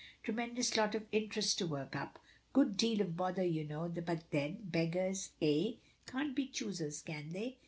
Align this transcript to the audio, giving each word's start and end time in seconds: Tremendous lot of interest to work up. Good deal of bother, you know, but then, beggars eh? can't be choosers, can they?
Tremendous 0.23 0.75
lot 0.75 0.95
of 0.95 1.05
interest 1.11 1.59
to 1.59 1.67
work 1.67 1.95
up. 1.95 2.17
Good 2.53 2.75
deal 2.75 3.01
of 3.01 3.15
bother, 3.15 3.45
you 3.45 3.63
know, 3.65 3.87
but 3.87 4.31
then, 4.31 4.57
beggars 4.63 5.29
eh? 5.43 5.73
can't 6.07 6.35
be 6.35 6.47
choosers, 6.47 7.03
can 7.03 7.29
they? 7.33 7.59